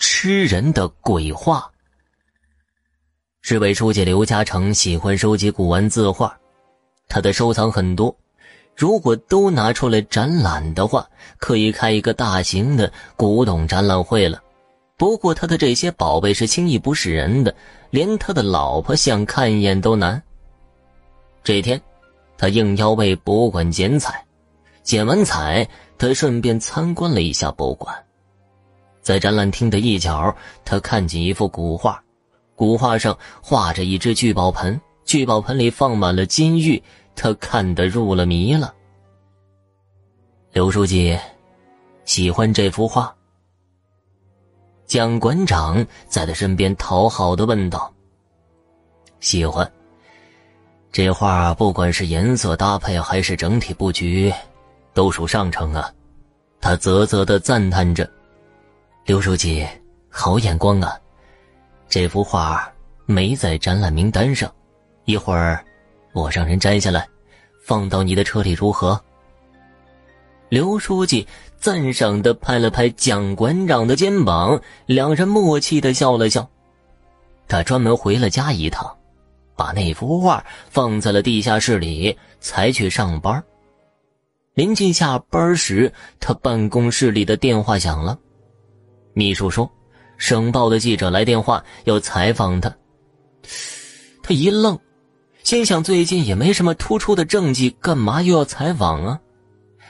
[0.00, 1.70] 吃人的鬼画。
[3.42, 6.34] 市委书记刘嘉诚喜欢收集古玩字画，
[7.06, 8.16] 他的收藏很多。
[8.74, 14.42] 如果都拿出来展览的话，可以开一个大型的古董展览会了。
[14.96, 17.54] 不过他的这些宝贝是轻易不是人的，
[17.90, 20.22] 连他的老婆想看一眼都难。
[21.44, 21.78] 这天，
[22.38, 24.24] 他应邀为博物馆剪彩，
[24.82, 27.94] 剪完彩，他顺便参观了一下博物馆。
[29.10, 30.32] 在展览厅的一角，
[30.64, 32.00] 他看见一幅古画，
[32.54, 36.80] 古画上画着一只聚宝盆，聚宝盆里放满了金玉。
[37.16, 38.72] 他看得入了迷了。
[40.52, 41.18] 刘书记
[42.04, 43.12] 喜欢这幅画。
[44.86, 47.92] 蒋馆长在他身边讨好的问道
[49.18, 49.68] ：“喜欢。
[50.92, 54.32] 这画不管是颜色搭配还是整体布局，
[54.94, 55.92] 都属上乘啊。”
[56.62, 58.08] 他啧啧的赞叹着
[59.04, 59.66] ：“刘书记
[60.08, 60.98] 好眼光啊！
[61.88, 62.70] 这幅画
[63.06, 64.52] 没在展览名单上，
[65.04, 65.64] 一会儿。”
[66.12, 67.08] 我让人摘下来，
[67.64, 69.00] 放到你的车里，如何？
[70.48, 71.24] 刘书记
[71.56, 76.48] 赞赏的拍了拍蒋馆长的肩膀，两人默契的笑了笑。
[77.46, 78.92] 他专门回了家一趟，
[79.54, 83.40] 把那幅画放在了地下室里，才去上班。
[84.54, 88.18] 临近下班时，他办公室里的电话响了，
[89.20, 89.70] 秘书说
[90.16, 92.74] ：“省报的记者来电话，要采访他。”
[94.24, 94.78] 他一愣。
[95.42, 99.20] 心想，最近也没什么突出的政绩，干嘛又要采访啊？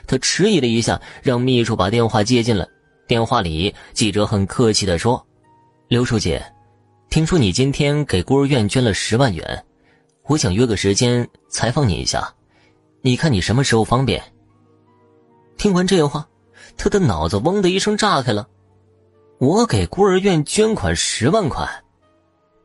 [0.04, 2.66] 他迟疑了一下，让秘书把电话接进来。
[3.06, 5.24] 电话里，记者很客气地说
[5.86, 6.36] ：“刘书记，
[7.08, 9.64] 听说你今天给孤儿院捐了十万元，
[10.26, 12.34] 我想约个时间采访你一下，
[13.00, 14.20] 你看你什么时候方便？”
[15.56, 16.26] 听完这话，
[16.76, 18.48] 他的脑子嗡的一声炸开了。
[19.40, 21.66] 我给孤儿院捐款十万块，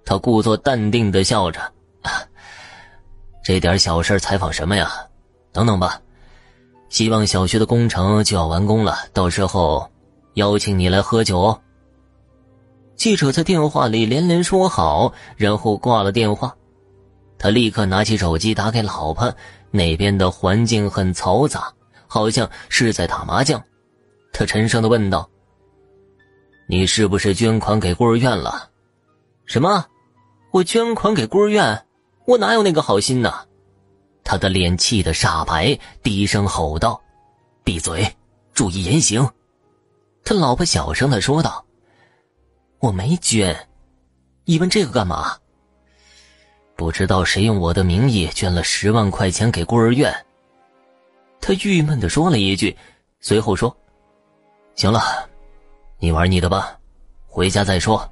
[0.04, 1.62] 他故作淡定的笑着。
[2.02, 2.12] 啊
[3.42, 4.92] 这点小事采访什么呀？
[5.54, 6.02] 等等吧，
[6.90, 9.90] 希望小学的工程就要完工了，到时候
[10.34, 11.58] 邀请你来喝酒。
[12.98, 16.54] 记者在电话里连连说好，然后挂了电话。
[17.38, 19.34] 他立刻拿起手机打给老婆，
[19.72, 21.72] 那边的环境很嘈杂，
[22.06, 23.64] 好像是在打麻将。
[24.34, 25.30] 他沉声的问道
[26.68, 28.70] ：“你是不是捐款给孤儿院了
[29.46, 29.86] ？”“什么？
[30.52, 31.86] 我捐款给孤儿院？”
[32.26, 33.46] 我哪有那个好心呢？
[34.24, 37.00] 他的脸气得煞白，低声吼道
[37.64, 38.12] ：“闭嘴，
[38.52, 39.30] 注意言行。”
[40.26, 41.64] 他老婆小声的说道
[42.82, 43.56] ：“我没捐，
[44.46, 45.38] 你问这个干嘛？
[46.76, 50.12] 不知道谁用我的名义捐了十万块钱给孤儿院。”
[51.40, 52.76] 他郁闷的说了一句，
[53.20, 53.78] 随后说
[54.74, 55.30] ：“行了，
[56.06, 56.78] 你玩你的吧，
[57.26, 58.08] 回家再说。”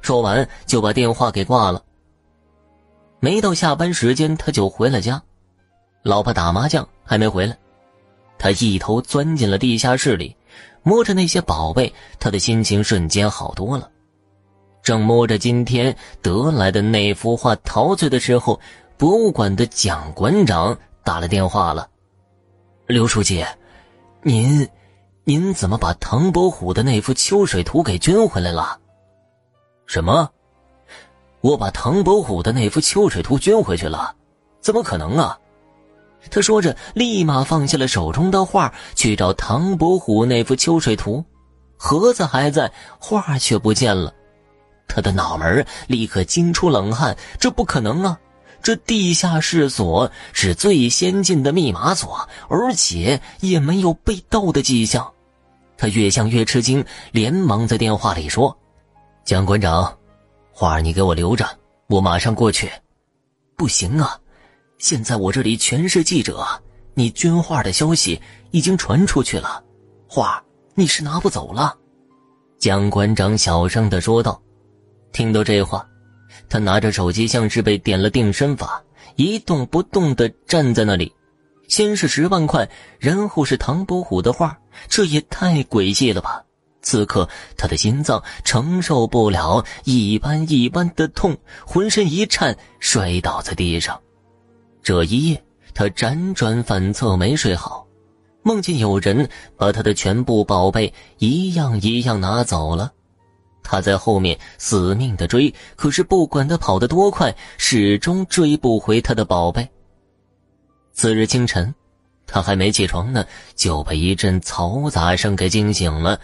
[0.00, 1.82] 说完就把电话给挂了。
[3.20, 5.22] 没到下班时间，他就回了家。
[6.02, 7.54] 老婆打麻将还没回来，
[8.38, 10.34] 他一头钻进了地下室里，
[10.82, 13.90] 摸着那些宝贝，他的心情瞬间好多了。
[14.82, 18.58] 正摸着今天得来的那幅画陶醉的时候，
[18.96, 21.90] 博物馆的蒋馆长打了电话了
[22.88, 23.44] ：“刘书记，
[24.22, 24.66] 您，
[25.28, 28.78] 您怎么把唐伯虎的那幅秋水图给捐回来了？
[29.84, 30.30] 什么？”
[31.42, 34.14] 我把唐伯虎的那幅秋水图捐回去了，
[34.60, 35.36] 怎么可能啊？
[36.30, 41.24] 他说着，立马放下了手中的画，去找唐伯虎那幅秋水图。
[41.76, 44.14] 盒子还在，画却不见了。
[44.86, 48.16] 他的脑门立刻惊出冷汗，这不可能啊！
[48.62, 55.12] 这地下室锁是最先进的密码锁，而且也没有被盗的迹象。
[55.78, 58.56] 他越想越吃惊，连忙在电话里说
[59.24, 59.96] ：“蒋馆长。”
[60.50, 61.46] 画你给我留着，
[61.88, 62.70] 我马上过去。
[63.56, 64.18] 不行啊，
[64.78, 66.46] 现在我这里全是记者，
[66.94, 68.20] 你捐画的消息
[68.52, 69.62] 已经传出去了，
[70.08, 70.42] 画
[70.74, 71.76] 你是拿不走了。
[72.58, 74.40] 蒋馆长小声的说道。
[75.12, 75.86] 听到这话，
[76.48, 78.82] 他拿着手机像是被点了定身法，
[79.16, 81.10] 一动不动的站在那里。
[81.68, 82.68] 先是十万块，
[82.98, 84.58] 然后是唐伯虎的画，
[84.88, 86.42] 这也太诡异了吧。
[86.82, 91.36] 此刻，他的心脏承受不了一般一般的痛，
[91.66, 94.00] 浑身一颤，摔倒在地上。
[94.82, 97.84] 这一夜，他辗转反侧，没睡好，
[98.44, 102.92] 梦见有人把他的全部宝贝一样一样拿走了。
[103.64, 109.68] 他在后面死命的追，可是不管他跑得多快，始终追不回他的宝贝。
[110.96, 111.74] 次日清晨，
[112.26, 116.18] 他还没起床呢，就被一阵嘈杂声给惊醒了。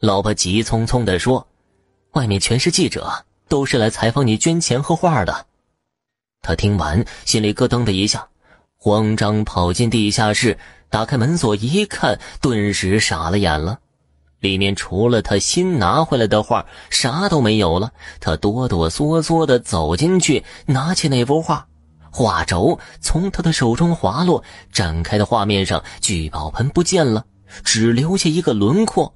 [0.00, 1.46] 老婆急匆匆地说
[2.14, 5.46] ：“外面全是记者，都是来采访你捐钱和画的。
[6.42, 8.26] 他听完，心里咯噔的一下，
[8.76, 10.58] 慌张跑进地下室，
[10.90, 13.78] 打开门锁一看，顿时傻了眼了。
[14.40, 17.92] 里面除了他新拿回来的画，啥都没有了。
[18.18, 21.68] 他哆哆嗦嗦的走进去，拿起那幅画，
[22.10, 24.42] 画轴从他的手中滑落，
[24.72, 27.24] 展开的画面上，聚宝盆不见了，
[27.64, 29.14] 只留下一个轮廓。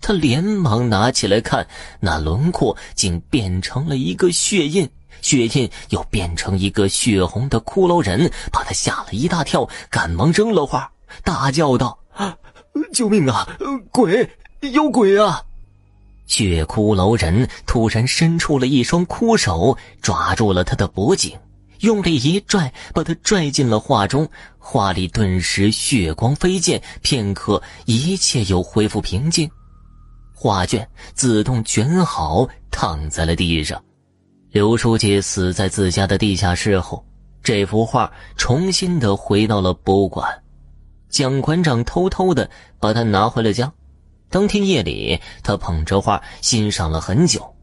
[0.00, 1.66] 他连忙拿起来看，
[2.00, 4.88] 那轮廓竟变成了一个血印。
[5.20, 10.90] 血印又变成一个血红的骷髅人，把他吓了一大跳，赶忙扔了画，
[11.22, 11.96] 大叫道
[12.92, 13.46] ：“救命啊！
[13.92, 14.28] 鬼，
[14.72, 15.40] 有鬼啊！”
[16.26, 21.38] 血骷髅人突然伸出了一双枯手，抓住了他的脖颈，
[21.82, 24.28] 用力一拽，把他拽进了画中。
[24.58, 29.50] 画里顿时血光飞溅，片刻，一切又恢复平静。
[30.32, 33.82] 画卷自动卷好，躺在了地上。
[34.50, 37.04] 刘书记死在自家的地下室后，
[37.42, 40.42] 这幅画重新的回到了博物馆。
[41.08, 43.72] 蒋馆长偷偷的把它拿回了家。
[44.30, 47.54] 当天夜里，他捧着画欣赏了很久。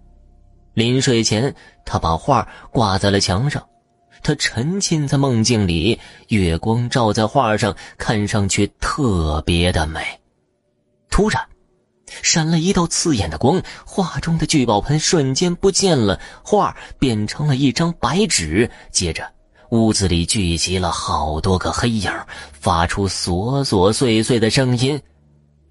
[0.74, 1.56] 临睡前，
[1.86, 3.66] 他把画挂在了墙上。
[4.22, 10.02] 他沉浸在梦境里，月光照在画上，看上去特别的美。
[11.10, 11.42] 突然。
[12.24, 18.68] 闪了一道刺眼的光，画中的聚宝盆瞬间不见了，画变成了一张白纸。
[18.92, 19.32] 接着，
[19.70, 22.12] 屋子里聚集了好多个黑影，
[22.52, 25.00] 发出琐琐碎碎的声音。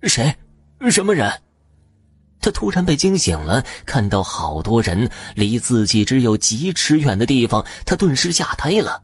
[0.04, 0.32] 谁？
[0.88, 1.28] 什么人？
[2.40, 9.02] 他突然被惊醒了，看到好多人离自己只有几尺远的地方，他顿时吓呆了。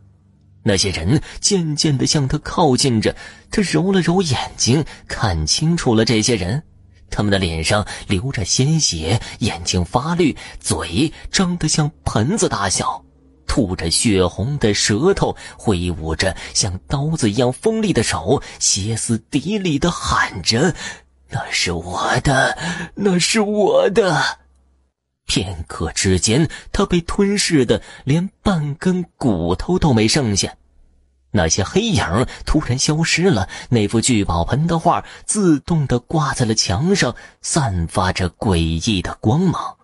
[0.63, 3.15] 那些人渐渐地向他靠近着，
[3.51, 6.63] 他揉了揉眼睛，看清楚了这些人。
[7.11, 13.05] 他们的脸上流着鲜血，眼睛发绿，嘴张得像盆子大小，
[13.47, 20.75] 吐着血红的舌头，挥舞着像刀子一样锋利的手，歇斯底里的喊着
[21.31, 22.57] ：“那是我的，
[22.95, 24.39] 那是我的！”
[25.27, 30.55] 片刻之间，他被吞噬的连半根骨头都没剩下。
[31.31, 32.05] 那些黑影
[32.45, 39.77] 突然消失了，那幅聚宝盆的画自动的挂在了墙上，散发着诡异的光芒。